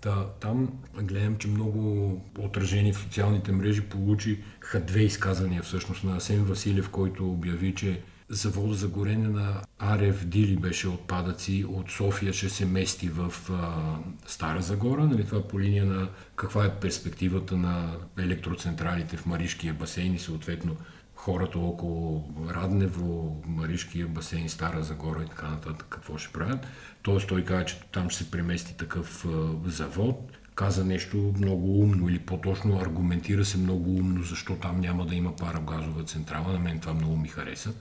[0.00, 0.68] Та, там
[1.02, 7.30] гледам, че много отражени в социалните мрежи получиха две изказания всъщност на Асен Василев, който
[7.30, 13.08] обяви, че завода за горене на Арев Дили беше отпадъци от София ще се мести
[13.08, 15.04] в а, Стара Загора.
[15.04, 20.76] Нали, това по линия на каква е перспективата на електроцентралите в Маришкия басейн и съответно
[21.14, 26.66] хората около Раднево, Маришкия басейн, Стара Загора и така нататък, какво ще правят.
[27.02, 30.36] Тоест той каза, че там ще се премести такъв а, завод.
[30.54, 35.36] Каза нещо много умно или по-точно аргументира се много умно, защо там няма да има
[35.36, 36.52] парагазова централа.
[36.52, 37.72] На мен това много ми хареса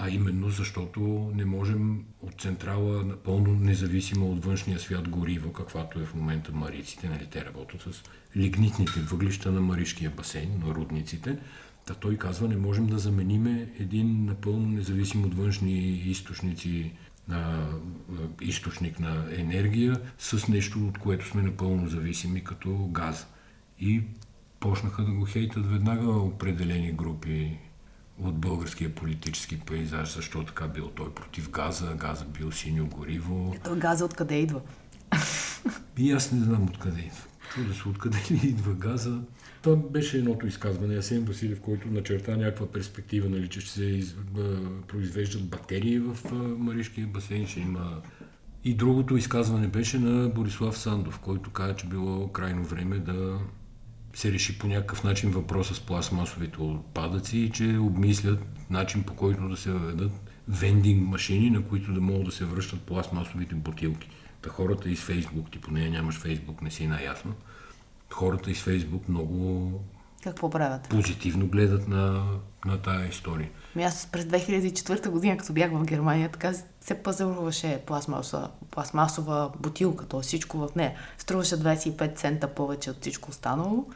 [0.00, 6.04] а именно защото не можем от централа напълно независимо от външния свят гориво, каквато е
[6.04, 8.02] в момента мариците, нали, те работят с
[8.36, 11.38] лигнитните въглища на Маришкия басейн, на рудниците.
[11.86, 16.92] Та той казва, не можем да замениме един напълно независим от външни източници
[17.28, 17.68] на
[18.40, 23.28] източник на енергия с нещо, от което сме напълно зависими, като газ.
[23.80, 24.02] И
[24.60, 27.58] почнаха да го хейтат веднага определени групи
[28.20, 33.52] от българския политически пейзаж, защо така бил той против газа, газа бил синьо гориво.
[33.56, 34.60] Ето газа откъде идва?
[35.98, 37.22] И аз не знам откъде идва.
[37.54, 39.20] Чуда се откъде ли идва газа.
[39.62, 40.96] Това беше едното изказване.
[40.96, 44.14] Асен Василев, който начерта някаква перспектива, нали, че ще се из...
[44.88, 46.16] произвеждат батерии в
[46.58, 48.02] Маришкия басейн, ще има
[48.64, 53.38] и другото изказване беше на Борислав Сандов, който каза, че било крайно време да
[54.18, 59.48] се реши по някакъв начин въпроса с пластмасовите отпадъци и че обмислят начин по който
[59.48, 60.12] да се въведат
[60.48, 64.08] вендинг машини, на които да могат да се връщат пластмасовите бутилки.
[64.42, 67.34] Та хората из Фейсбук, ти поне нямаш Фейсбук, не си наясно,
[68.10, 69.72] хората из Фейсбук много
[70.24, 70.88] какво правят?
[70.88, 72.24] Позитивно гледат на,
[72.64, 73.50] на тая история.
[73.76, 80.06] Ми аз през 2004 година, като бях в Германия, така се пазаруваше пластмасова, пластмасова бутилка,
[80.06, 80.20] т.е.
[80.20, 80.94] всичко в нея.
[81.18, 83.86] Струваше 25 цента повече от всичко останало.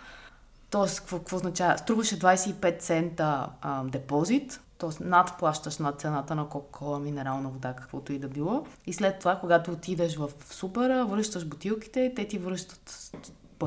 [0.71, 1.79] Тоест, какво, какво означава?
[1.79, 5.05] Струваше 25 цента а, депозит, т.е.
[5.05, 8.67] надплащаш над цената на Кока-Кола, минерална вода, каквото и да било.
[8.87, 13.13] И след това, когато отидеш в супера, връщаш бутилките, те ти връщат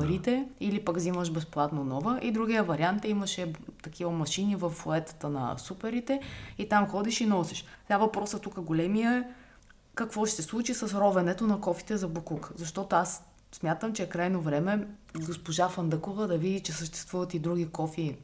[0.00, 0.66] парите да.
[0.66, 2.18] или пък взимаш безплатно нова.
[2.22, 6.20] И другия вариант е, имаше такива машини в флетата на суперите
[6.58, 7.64] и там ходиш и носиш.
[7.86, 9.24] Сега въпросът тук големия е
[9.94, 12.52] какво ще се случи с ровенето на кофите за Букук.
[12.56, 14.86] Защото аз смятам, че е крайно време
[15.26, 18.16] госпожа Фандакова да види, че съществуват и други кофи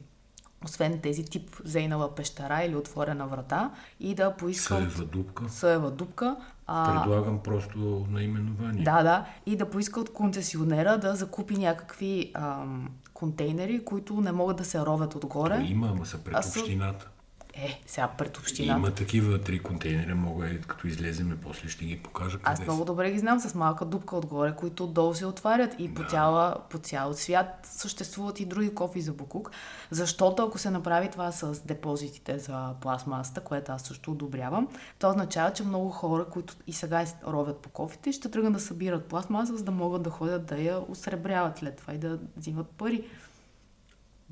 [0.65, 4.75] освен тези тип зейнала пещера или отворена врата и да поиска...
[4.75, 5.49] Съева дупка.
[5.49, 6.35] Съева дупка.
[6.67, 7.01] А...
[7.01, 8.83] Предлагам просто наименование.
[8.83, 9.25] Да, да.
[9.45, 14.79] И да поиска от концесионера да закупи някакви ам, контейнери, които не могат да се
[14.79, 15.57] ровят отгоре.
[15.57, 17.09] То има, ама са пред общината.
[17.55, 18.79] Е, сега пред общината.
[18.79, 22.79] Има такива три контейнера, мога и като излеземе, после ще ги покажа къде Аз много
[22.79, 22.85] са.
[22.85, 25.93] добре ги знам с малка дупка отгоре, които отдолу се отварят и да.
[25.93, 29.51] по, цяла, по цял свят съществуват и други кофи за букук,
[29.91, 34.67] защото ако се направи това с депозитите за пластмасата, което аз също одобрявам,
[34.99, 39.05] то означава, че много хора, които и сега ровят по кофите, ще тръгнат да събират
[39.05, 43.03] пластмаса, за да могат да ходят да я осребряват след това и да взимат пари.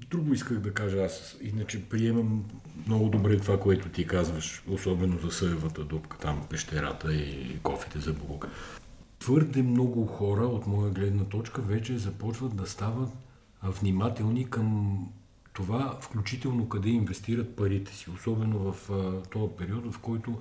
[0.10, 1.38] Друго исках да кажа аз.
[1.42, 2.46] Иначе приемам
[2.88, 8.14] много добре това, което ти казваш, особено за съевата дупка, там пещерата и кофите за
[8.14, 8.48] Бог.
[9.20, 13.10] Твърде много хора, от моя гледна точка, вече започват да стават
[13.64, 14.98] внимателни към
[15.54, 18.90] това, включително къде инвестират парите си, особено в
[19.32, 20.38] този период, в който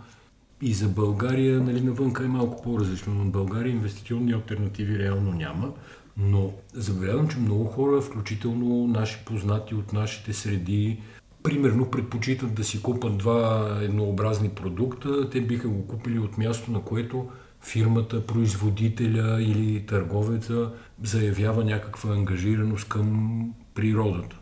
[0.63, 5.73] и за България, нали, навънка е малко по-различно, но в България инвестиционни альтернативи реално няма.
[6.21, 11.01] Но забелязвам, че много хора, включително наши познати от нашите среди,
[11.43, 16.81] примерно предпочитат да си купат два еднообразни продукта, те биха го купили от място, на
[16.83, 17.29] което
[17.63, 24.37] фирмата, производителя или търговеца заявява някаква ангажираност към природата.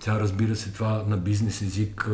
[0.00, 2.10] Тя разбира се, това на бизнес език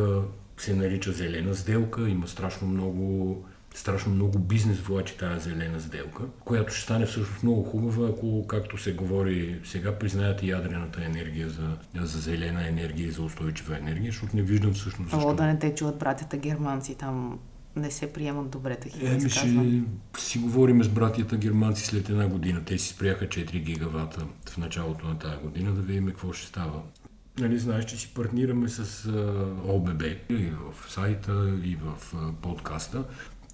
[0.58, 3.44] се нарича зелена сделка, има страшно много
[3.74, 8.78] страшно много бизнес влачи тази зелена сделка, която ще стане всъщност много хубава, ако, както
[8.78, 14.12] се говори сега, признаят и ядрената енергия за, за зелена енергия и за устойчива енергия,
[14.12, 15.28] защото не виждам всъщност защо.
[15.28, 17.38] О, да не те чуват братята германци там
[17.76, 19.82] не се приемат добре такива Еми ще
[20.18, 22.62] си говорим с братята германци след една година.
[22.64, 26.82] Те си спряха 4 гигавата в началото на тази година да видим какво ще става.
[27.38, 29.08] Нали, знаеш, че си партнираме с
[29.64, 33.04] ОББ и в сайта, и в подкаста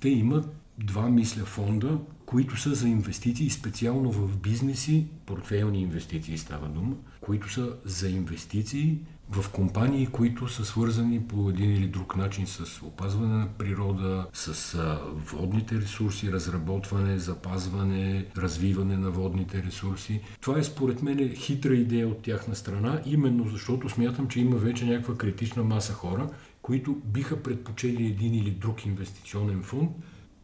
[0.01, 6.69] те имат два, мисля, фонда, които са за инвестиции, специално в бизнеси, портфейлни инвестиции става
[6.69, 8.99] дума, които са за инвестиции
[9.31, 14.79] в компании, които са свързани по един или друг начин с опазване на природа, с
[15.15, 20.21] водните ресурси, разработване, запазване, развиване на водните ресурси.
[20.41, 24.85] Това е според мен хитра идея от тяхна страна, именно защото смятам, че има вече
[24.85, 26.29] някаква критична маса хора,
[26.67, 29.91] които биха предпочели един или друг инвестиционен фонд,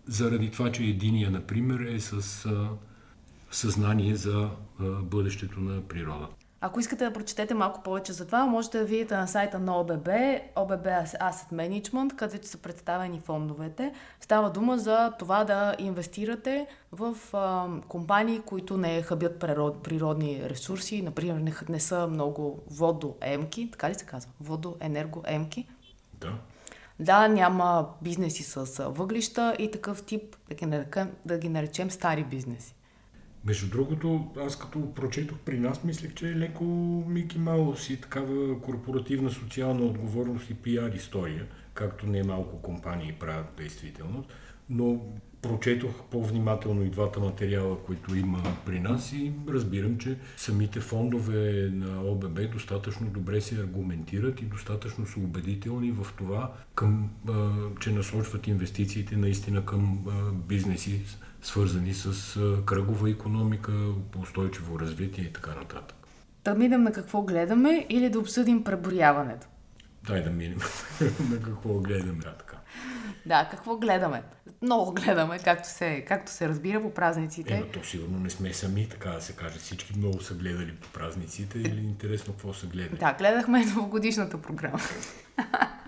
[0.06, 2.68] заради това, че единия, например, е с а,
[3.50, 6.28] съзнание за а, бъдещето на природа.
[6.60, 10.08] Ако искате да прочетете малко повече за това, можете да видите на сайта на ОББ,
[10.56, 13.92] ОББ Asset Management, където са представени фондовете.
[14.20, 21.02] Става дума за това да инвестирате в а, компании, които не хабят природ, природни ресурси,
[21.02, 24.30] например не, не са много водоемки, така ли се казва?
[24.40, 25.66] Водоенергоемки.
[26.22, 26.38] Да.
[27.00, 32.24] Да, няма бизнеси с въглища и такъв тип, да ги наречем, да ги наречем стари
[32.24, 32.74] бизнеси.
[33.44, 36.64] Между другото, аз като прочетох при нас, мислех, че е леко
[37.08, 43.46] Мики Маус и такава корпоративна социална отговорност и пиар история, както не малко компании правят
[43.56, 44.24] действително.
[44.70, 45.00] Но
[45.42, 52.02] прочетох по-внимателно и двата материала, които има при нас и разбирам, че самите фондове на
[52.02, 57.10] ОББ достатъчно добре се аргументират и достатъчно са убедителни в това, към,
[57.80, 60.04] че насочват инвестициите наистина към
[60.48, 61.02] бизнеси,
[61.42, 63.72] свързани с кръгова економика,
[64.22, 65.96] устойчиво развитие и така нататък.
[66.44, 69.46] Да минем на какво гледаме или да обсъдим преброяването?
[70.06, 70.58] Дай да минем
[71.30, 72.22] на какво гледаме.
[72.22, 72.51] Да, така.
[73.26, 74.22] Да, какво гледаме?
[74.62, 77.54] Много гледаме, както се, както се разбира по празниците.
[77.54, 79.58] Е, но то сигурно не сме сами, така да се каже.
[79.58, 82.98] Всички много са гледали по празниците или интересно какво са гледали?
[82.98, 84.80] Да, гледахме новогодишната програма.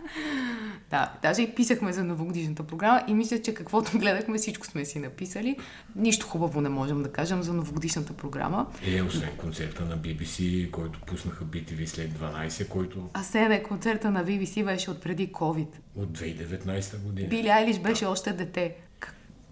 [0.90, 4.98] Да, даже и писахме за новогодишната програма и мисля, че каквото гледахме, всичко сме си
[4.98, 5.56] написали.
[5.96, 8.66] Нищо хубаво не можем да кажем за новогодишната програма.
[8.86, 13.08] Е, освен концерта на BBC, който пуснаха BTV след 12, който...
[13.12, 15.68] А се концерта на BBC беше от преди COVID.
[15.96, 17.28] От 2019 година.
[17.28, 18.10] Били Айлиш беше да.
[18.10, 18.74] още дете.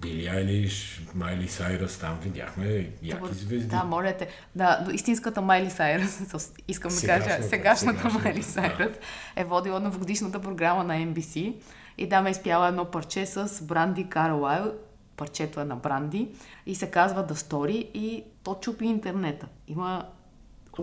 [0.03, 3.69] Били Айлиш, Майли Сайрас, там видяхме яки звезди.
[3.69, 4.29] Да, моля те.
[4.55, 6.35] Да, истинската Майли Сайрас,
[6.69, 8.99] искам да кажа, сегашната, Майли Сайрас да.
[9.37, 11.55] е водила новогодишната програма на NBC
[11.99, 14.73] и да ме изпяла едно парче с Бранди Карлайл,
[15.17, 16.29] парчето е на Бранди
[16.67, 19.47] и се казва The Story и то чупи интернета.
[19.69, 20.07] Има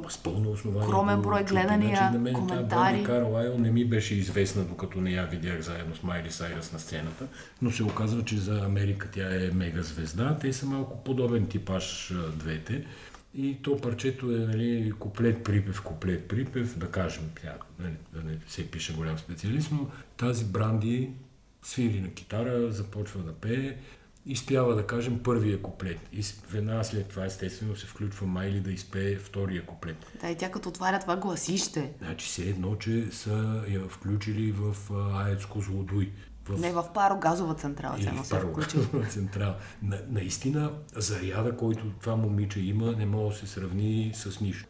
[0.09, 0.87] с пълно основание.
[0.87, 3.03] Огромен брой гледания, значи, на мен коментари.
[3.03, 6.79] Карл Айл не ми беше известна, докато не я видях заедно с Майли Сайрас на
[6.79, 7.27] сцената,
[7.61, 10.37] но се оказва, че за Америка тя е мега звезда.
[10.41, 12.85] Те са малко подобен типаж двете.
[13.35, 18.37] И то парчето е нали, куплет, припев, куплет, припев, да кажем, тя, нали, да не
[18.47, 21.09] се пише голям специалист, но тази Бранди
[21.63, 23.75] свири на китара, започва да пее,
[24.29, 25.99] изпява, да кажем, първия куплет.
[26.13, 30.05] И веднага след това, естествено, се включва Майли да изпее втория куплет.
[30.21, 31.91] Да, и тя като отваря това гласище.
[31.99, 34.75] Значи все едно, че са я включили в
[35.13, 36.11] Аецко злодуй.
[36.45, 36.59] В...
[36.59, 37.95] Не, в парогазова централа.
[37.99, 39.55] Или в парогазова централа.
[39.83, 44.65] На, наистина, заряда, който това момиче има, не може да се сравни с нищо.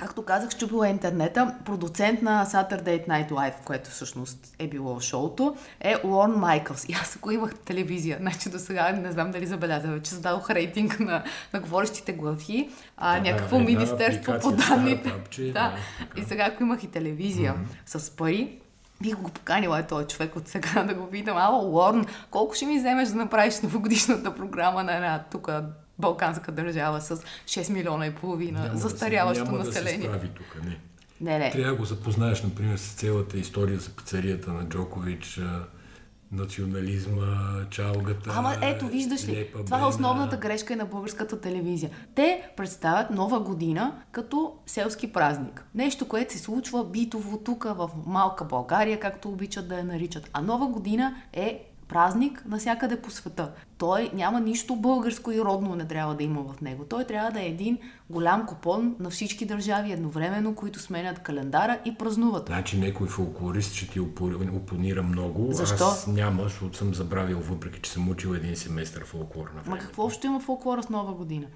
[0.00, 1.54] Както казах, щупила е интернета.
[1.64, 6.84] Продуцент на Saturday Night Live, което всъщност е било шоуто, е Лорн Майкълс.
[6.88, 11.00] И аз ако имах телевизия, значи до сега не знам дали забелязах, че зададох рейтинг
[11.00, 15.10] на, на говорещите глави, а, да, някакво да, министерство по данните.
[15.10, 15.52] Папче, да.
[15.52, 15.72] да.
[16.20, 17.98] И сега ако имах и телевизия mm-hmm.
[17.98, 18.58] с пари,
[19.02, 21.36] бих го поканила е този човек от сега да го видам.
[21.36, 25.50] Ало, Лорн, колко ще ми вземеш да направиш новогодишната програма на една тук
[26.00, 29.98] балканска държава с 6 милиона и половина няма застаряващо да се, няма население.
[29.98, 30.80] Да се справи тук, не.
[31.20, 31.50] Не, не.
[31.50, 35.40] Трябва да го запознаеш, например, с цялата история за пицарията на Джокович,
[36.32, 38.30] национализма, чалгата.
[38.34, 39.82] Ама ето, виждаш ли, това брена.
[39.82, 41.90] е основната грешка и на българската телевизия.
[42.14, 45.64] Те представят нова година като селски празник.
[45.74, 50.30] Нещо, което се случва битово тук в малка България, както обичат да я наричат.
[50.32, 53.52] А нова година е празник навсякъде по света.
[53.78, 56.84] Той няма нищо българско и родно не трябва да има в него.
[56.84, 57.78] Той трябва да е един
[58.10, 62.46] голям купон на всички държави едновременно, които сменят календара и празнуват.
[62.46, 65.52] Значи някой фолклорист ще ти опонира много.
[65.52, 65.84] Защо?
[65.84, 69.76] Аз няма, защото съм забравил, въпреки че съм учил един семестър фолклор на време.
[69.76, 71.46] Ма какво ще има фолклора с нова година?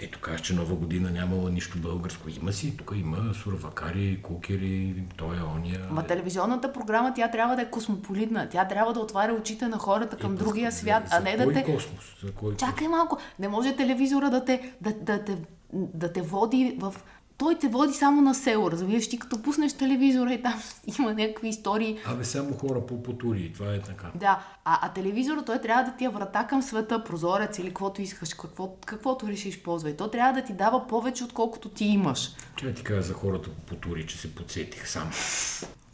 [0.00, 2.28] Ето кажеш, че нова година нямала нищо българско.
[2.28, 5.80] Има си, тук има сурвакари, кукери, той е ония.
[5.90, 8.48] Ма телевизионната програма, тя трябва да е космополитна.
[8.48, 11.52] Тя трябва да отваря очите на хората към е, другия свят, за, а не да
[11.52, 11.64] те...
[11.64, 12.16] космос?
[12.22, 12.90] За кой Чакай космос?
[12.90, 13.18] малко.
[13.38, 15.36] Не може телевизора да те, да, да, те,
[15.72, 16.94] да те води в
[17.38, 20.62] той те води само на село, разбираш, ти като пуснеш телевизора и там
[20.98, 21.98] има някакви истории.
[22.06, 24.10] Абе, само хора по потури, това е така.
[24.14, 28.02] Да, а, а телевизора той трябва да ти е врата към света, прозорец или каквото
[28.02, 29.96] искаш, какво, каквото решиш ползвай.
[29.96, 32.30] То трябва да ти дава повече, отколкото ти имаш.
[32.56, 35.10] Че ти кажа за хората по потури, че се подсетих сам.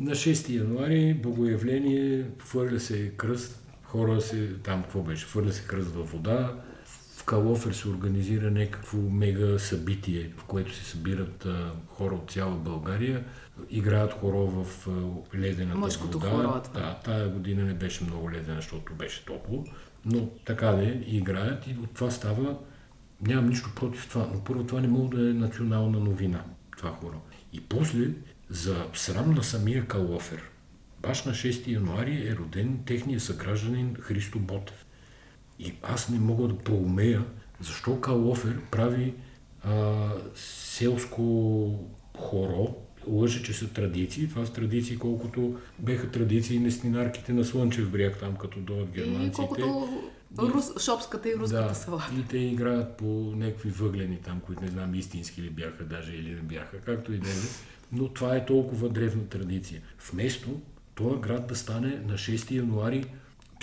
[0.01, 5.95] На 6 януари богоявление, хвърля се кръст, хора се, там какво беше, хвърля се кръст
[5.95, 6.55] във вода,
[7.31, 13.25] Калофер се организира някакво мега събитие, в което се събират а, хора от цяла България,
[13.71, 16.31] играят хоро в а, ледената Мъжкото вода.
[16.31, 16.63] хоро.
[16.75, 19.65] Да, тая година не беше много ледена, защото беше топло,
[20.05, 22.59] но така да е, играят и от това става,
[23.27, 26.45] нямам нищо против това, но първо това не мога да е национална новина,
[26.77, 27.21] това хоро.
[27.53, 28.09] И после,
[28.49, 30.43] за срам на самия Калофер,
[31.03, 34.80] баш на 6 януари е роден техният съгражданин Христо Ботев.
[35.61, 37.25] И аз не мога да проумея
[37.61, 39.15] защо Калофер прави
[39.65, 41.75] а, селско
[42.19, 44.29] хоро, лъже, че са традиции.
[44.29, 49.29] Това са традиции, колкото беха традиции нестинарките на Слънчев бряг, там като дойдат германците.
[49.29, 49.89] И колкото
[50.39, 52.15] рус, шопската и руската да, салата.
[52.19, 53.05] И те играят по
[53.37, 57.19] някакви въглени там, които не знам истински ли бяха даже или не бяха, както и
[57.19, 57.33] да е.
[57.93, 59.83] Но това е толкова древна традиция.
[60.13, 60.61] Вместо
[60.95, 63.05] този град да стане на 6 януари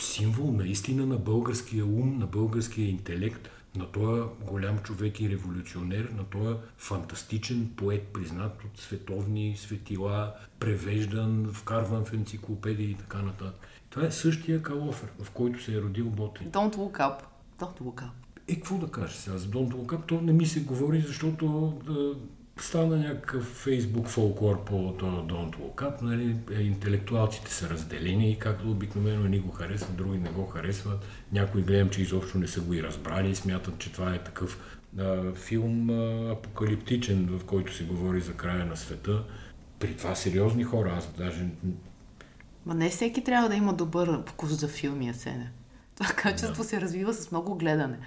[0.02, 6.24] символ наистина на българския ум, на българския интелект, на този голям човек и революционер, на
[6.24, 13.68] този фантастичен поет, признат от световни светила, превеждан, вкарван в енциклопедии и така нататък.
[13.90, 16.48] Това е същия Калофер, в който се е родил Ботев.
[16.48, 17.20] Don't look up.
[17.60, 18.10] Don't look up.
[18.48, 20.06] Е, какво да кажа сега за Don't Look Up?
[20.08, 22.16] То не ми се говори, защото да,
[22.64, 26.02] стана някакъв фейсбук фолклор по това Don't Look Up.
[26.02, 26.36] Нали?
[26.56, 31.06] Е, Интелектуалците са разделени, както обикновено ни го харесват, други не го харесват.
[31.32, 35.34] Някои гледам, че изобщо не са го и разбрали, смятат, че това е такъв а,
[35.34, 39.24] филм а, апокалиптичен, в който се говори за края на света.
[39.80, 41.46] При това сериозни хора, аз даже
[42.66, 45.52] Ма не всеки трябва да има добър вкус за филми, Асене.
[45.96, 47.98] Това качество се развива с много гледане.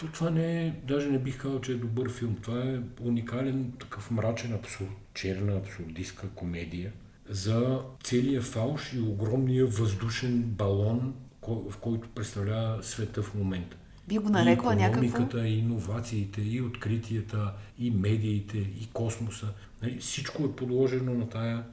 [0.00, 2.36] То това не е, даже не бих казал, че е добър филм.
[2.42, 6.92] Това е уникален, такъв мрачен абсурд, черна абсурдистка комедия
[7.28, 11.14] за целия фалш и огромния въздушен балон,
[11.48, 13.76] в който представлява света в момента.
[14.08, 15.04] Би го нарекла и някакво...
[15.04, 19.46] економиката, и иновациите, и откритията, и медиите, и космоса.
[19.82, 21.64] Нали, всичко е подложено на тая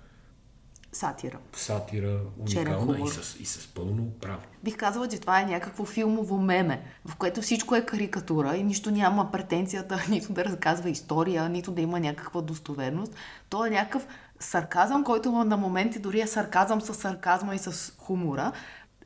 [0.92, 1.38] Сатира.
[1.54, 4.42] сатира, уникална и с, и с пълно право.
[4.64, 8.92] Бих казала, че това е някакво филмово меме, в което всичко е карикатура и нищо
[8.92, 13.16] няма претенцията нито да разказва история, нито да има някаква достоверност.
[13.50, 14.08] То е някакъв
[14.40, 18.52] сарказъм, който на моменти дори е сарказъм с сарказма и с хумора.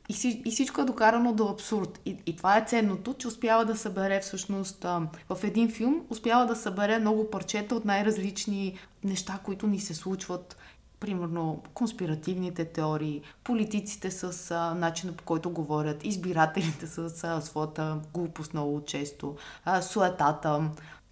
[0.08, 2.00] И, си, и всичко е докарано до абсурд.
[2.04, 6.46] И, и това е ценното, че успява да събере всъщност а, в един филм, успява
[6.46, 10.56] да събере много парчета от най-различни неща, които ни се случват
[11.02, 18.54] примерно конспиративните теории, политиците с а, начина по който говорят, избирателите с а, своята глупост
[18.54, 20.70] много често, а, суетата.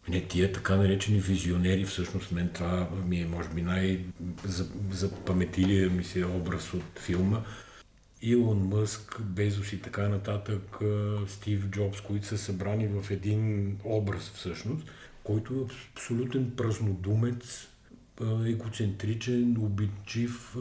[0.09, 6.25] Не, тия така наречени визионери, всъщност мен това ми е, може би, най-запаметилия ми се
[6.25, 7.41] образ от филма.
[8.23, 10.79] Илон Мъск, Безос и така нататък,
[11.29, 14.87] Стив Джобс, които са събрани в един образ всъщност,
[15.25, 17.70] който е абсолютен празнодумец,
[18.47, 20.57] егоцентричен, обидчив,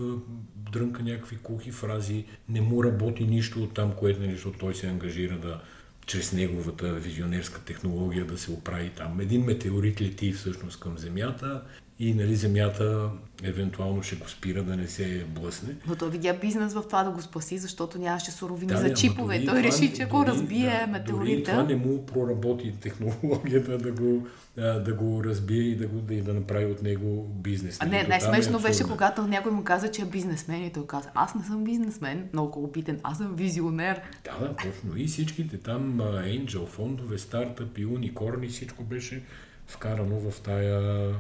[0.56, 4.88] дрънка някакви кухи фрази, не му работи нищо от там, което, нали, защото той се
[4.88, 5.62] ангажира да
[6.10, 9.20] чрез неговата визионерска технология да се оправи там.
[9.20, 11.62] Един метеорит лети всъщност към Земята
[12.00, 13.10] и нали, Земята
[13.44, 15.76] евентуално ще го спира да не се блъсне.
[15.88, 19.38] Но той видя бизнес в това да го спаси, защото нямаше суровини Да, за чипове.
[19.38, 21.52] дори Той реши, че ако разбие да, метеорита...
[21.52, 26.22] това не му проработи технологията да го, да го разбие и да, го, да, и
[26.22, 27.78] да направи от него бизнес.
[27.80, 30.74] А Нали, не, до най-смешно е беше, когато някой му каза, че е бизнесмен и
[30.74, 34.02] той каза, аз не съм бизнесмен, много обиден, аз съм визионер.
[34.24, 34.98] Да, да, точно.
[34.98, 39.24] И всичките там, а, Angel фондове, стартъпи, уникорни, всичко беше
[39.68, 41.14] вкарано в тая а,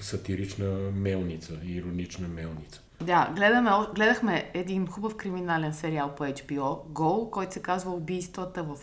[0.00, 2.80] сатирична мелница, иронична мелница.
[3.00, 8.76] Да, гледаме, гледахме един хубав криминален сериал по HBO, Гол, който се казва Убийствата в.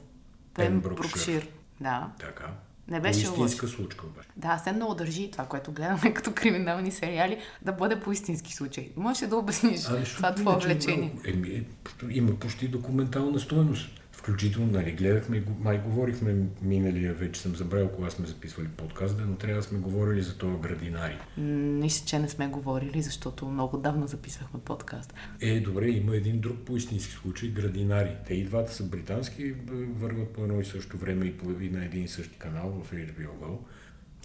[0.53, 1.47] Пемброкшир.
[1.81, 2.09] Да.
[2.19, 2.47] Така.
[2.87, 4.29] Не беше истинска случка обаче.
[4.37, 8.91] Да, се много държи това, което гледаме като криминални сериали, да бъде по истински случай.
[8.95, 11.15] Можеш да обясниш Ами, това твое влечение?
[11.25, 11.63] Еми, е,
[12.09, 14.02] има почти документална стоеност.
[14.23, 19.35] Включително, нали, гледахме, го- май говорихме миналия, вече съм забравил кога сме записвали подкаста, но
[19.35, 21.17] трябва да сме говорили за това градинари.
[21.37, 25.13] Мисля, че не сме говорили, защото много давно записахме подкаст.
[25.41, 28.15] Е, добре, има един друг по истински случай, градинари.
[28.27, 31.69] Те и двата са британски, б- върват по едно и също време и, по, и
[31.69, 33.57] на един и същи канал в HBO Go,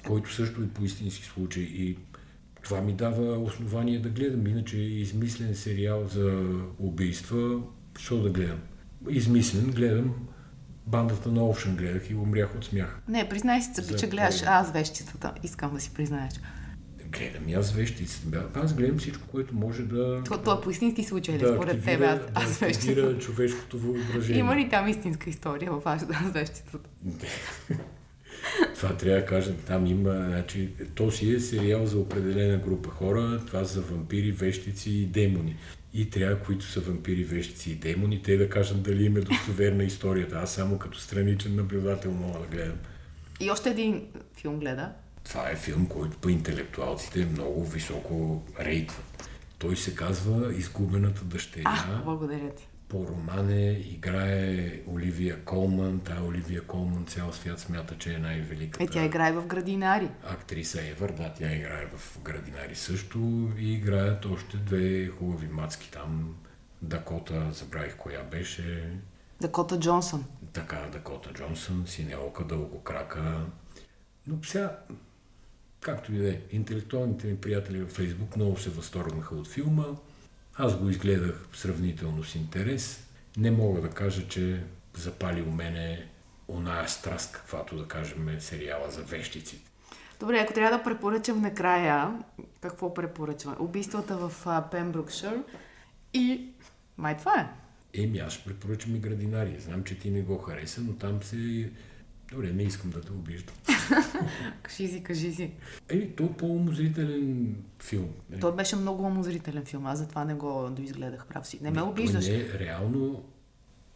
[0.07, 1.97] който също е по истински случай и
[2.63, 4.47] това ми дава основание да гледам.
[4.47, 7.61] Иначе е измислен сериал за убийства,
[7.99, 8.59] що да гледам?
[9.11, 10.15] Измислен, гледам
[10.89, 13.01] бандата на Ocean гледах и умрях от смях.
[13.09, 15.33] Не, признай си, За че гледаш аз вещицата.
[15.43, 16.33] Искам да си признаеш.
[17.13, 18.21] Гледам и аз вещици.
[18.55, 20.23] Аз гледам всичко, което може да...
[20.25, 23.19] То, то е по истински случай, да според тебе, аз, да аз вещицата.
[23.19, 24.41] човешкото въображение.
[24.41, 26.89] Има ли там истинска история в аз аз вещицата?
[28.75, 33.41] Това трябва да кажа, там има, значи, то си е сериал за определена група хора,
[33.47, 35.57] това са вампири, вещици и демони.
[35.95, 39.85] И трябва, които са вампири, вещици и демони, те да кажат дали им е достоверна
[39.85, 40.37] историята.
[40.37, 42.79] Аз само като страничен наблюдател мога да гледам.
[43.41, 44.93] И още един филм гледа.
[45.25, 49.29] Това е филм, който по интелектуалците много високо рейтват.
[49.59, 51.63] Той се казва Изгубената дъщеря.
[51.67, 52.68] А, благодаря ти.
[52.89, 56.01] По романе играе Оливия Колман.
[56.01, 60.11] Тая Оливия Колман цял свят смята, че е най-великата Е, тя играе в градинари.
[60.25, 61.13] актриса Евър.
[61.13, 66.35] Да, тя играе в Градинари също и играят още две хубави мацки там.
[66.83, 68.97] Дакота, забравих коя беше.
[69.41, 70.25] Дакота Джонсън.
[70.53, 73.41] Така, Дакота Джонсън, Синеока, Дългокрака.
[74.27, 74.79] Но сега,
[75.81, 79.85] както и да е, интелектуалните ми приятели във Фейсбук много се възторгнаха от филма.
[80.61, 83.09] Аз го изгледах сравнително с интерес.
[83.37, 84.63] Не мога да кажа, че
[84.97, 86.09] запали у мене
[86.49, 89.71] оная страст, каквато да кажем сериала за вещиците.
[90.21, 92.19] Добре, ако трябва да препоръчам накрая,
[92.61, 93.57] какво препоръчвам?
[93.59, 95.43] Убийствата в а, Пембрукшир
[96.15, 96.49] и...
[96.97, 97.49] Май това е.
[98.03, 99.61] Еми, аз ще препоръчам и градинари.
[99.61, 101.71] Знам, че ти не го хареса, но там се...
[102.33, 103.55] Добре, не искам да те обиждам.
[104.63, 105.51] Кажи си, кажи си.
[105.89, 108.09] Еми, то е по-умозрителен филм.
[108.31, 108.41] нали?
[108.41, 111.59] Той беше много умозрителен филм, аз затова не го доизгледах, прав си.
[111.63, 112.27] Не ме обиждаш.
[112.27, 113.25] Не, е реално,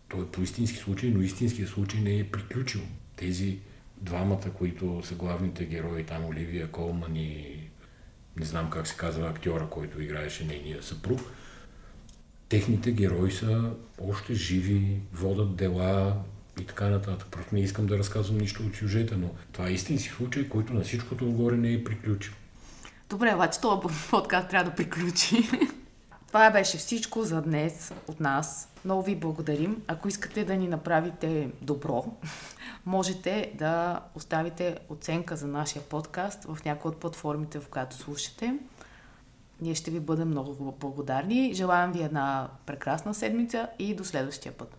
[0.08, 2.80] той е по истински случай, но истинският случай не е приключил.
[3.16, 3.58] Тези
[4.00, 7.60] двамата, които са главните герои, там Оливия Колман и
[8.36, 11.20] не знам как се казва актьора, който играеше нейния съпруг,
[12.48, 16.22] техните герои са още живи, водат дела
[16.60, 17.28] и така нататък.
[17.30, 20.80] Просто не искам да разказвам нищо от сюжета, но това е истински случай, който на
[20.80, 22.32] всичкото отгоре не е приключил.
[23.10, 23.80] Добре, обаче този
[24.10, 25.48] подкаст трябва да приключи.
[26.26, 28.68] Това беше всичко за днес от нас.
[28.84, 29.82] Много ви благодарим.
[29.86, 32.04] Ако искате да ни направите добро,
[32.86, 38.54] можете да оставите оценка за нашия подкаст в някои от платформите, в която слушате.
[39.60, 41.54] Ние ще ви бъдем много благодарни.
[41.54, 44.76] Желаем ви една прекрасна седмица и до следващия път.